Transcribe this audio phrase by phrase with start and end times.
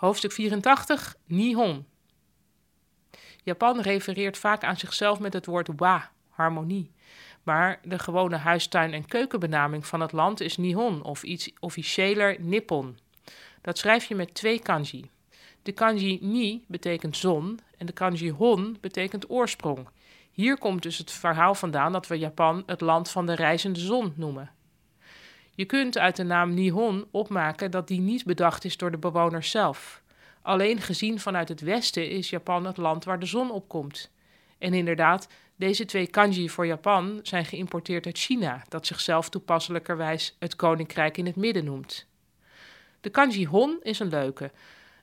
[0.00, 1.86] Hoofdstuk 84, Nihon.
[3.42, 6.92] Japan refereert vaak aan zichzelf met het woord wa, harmonie.
[7.42, 12.98] Maar de gewone huistuin- en keukenbenaming van het land is Nihon of iets officiëler Nippon.
[13.60, 15.10] Dat schrijf je met twee kanji.
[15.62, 19.88] De kanji ni betekent zon en de kanji hon betekent oorsprong.
[20.30, 24.12] Hier komt dus het verhaal vandaan dat we Japan het land van de reizende zon
[24.16, 24.50] noemen.
[25.60, 29.50] Je kunt uit de naam Nihon opmaken dat die niet bedacht is door de bewoners
[29.50, 30.02] zelf.
[30.42, 34.10] Alleen gezien vanuit het westen is Japan het land waar de zon opkomt.
[34.58, 40.56] En inderdaad, deze twee kanji voor Japan zijn geïmporteerd uit China, dat zichzelf toepasselijkerwijs het
[40.56, 42.06] koninkrijk in het midden noemt.
[43.00, 44.50] De kanji hon is een leuke.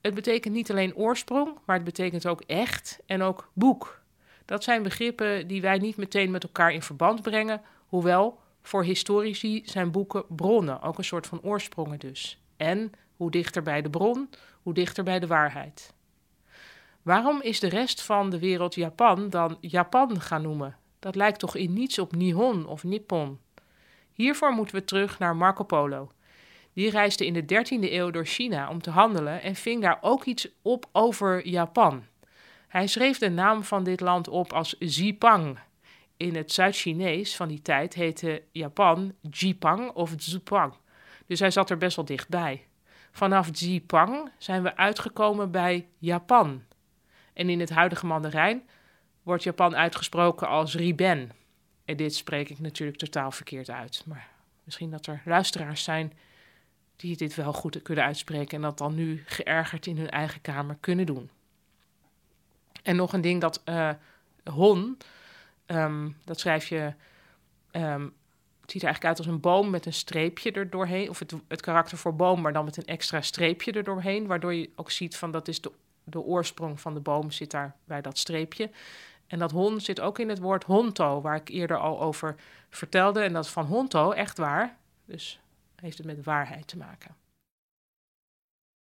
[0.00, 4.00] Het betekent niet alleen oorsprong, maar het betekent ook echt en ook boek.
[4.44, 9.62] Dat zijn begrippen die wij niet meteen met elkaar in verband brengen, hoewel voor historici
[9.64, 12.40] zijn boeken bronnen, ook een soort van oorsprongen dus.
[12.56, 14.28] En hoe dichter bij de bron,
[14.62, 15.94] hoe dichter bij de waarheid.
[17.02, 20.76] Waarom is de rest van de wereld Japan dan Japan gaan noemen?
[20.98, 23.38] Dat lijkt toch in niets op Nihon of Nippon.
[24.12, 26.10] Hiervoor moeten we terug naar Marco Polo.
[26.72, 30.24] Die reisde in de 13e eeuw door China om te handelen en ving daar ook
[30.24, 32.04] iets op over Japan.
[32.68, 35.58] Hij schreef de naam van dit land op als Zipang.
[36.22, 40.74] In het Zuid-Chinees van die tijd heette Japan Jipang of Zupang.
[41.26, 42.66] Dus hij zat er best wel dichtbij.
[43.10, 46.62] Vanaf Jipang zijn we uitgekomen bij Japan.
[47.32, 48.62] En in het huidige Mandarijn
[49.22, 51.30] wordt Japan uitgesproken als Riben.
[51.84, 54.02] En dit spreek ik natuurlijk totaal verkeerd uit.
[54.06, 54.28] Maar
[54.64, 56.12] misschien dat er luisteraars zijn
[56.96, 60.76] die dit wel goed kunnen uitspreken en dat dan nu geërgerd in hun eigen kamer
[60.80, 61.30] kunnen doen.
[62.82, 63.90] En nog een ding dat uh,
[64.44, 64.98] hon,
[65.76, 66.92] ehm, dat schrijf je,
[67.72, 68.14] um,
[68.60, 71.34] het ziet er eigenlijk uit als een boom met een streepje er doorheen, of het,
[71.48, 74.90] het karakter voor boom, maar dan met een extra streepje er doorheen, waardoor je ook
[74.90, 75.72] ziet van dat is de,
[76.04, 78.70] de oorsprong van de boom zit daar bij dat streepje.
[79.26, 82.34] En dat hon zit ook in het woord honto, waar ik eerder al over
[82.70, 83.20] vertelde.
[83.20, 84.76] En dat van honto, echt waar.
[85.04, 85.40] Dus
[85.76, 87.16] heeft het met waarheid te maken.